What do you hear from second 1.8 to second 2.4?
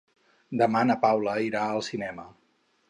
cinema.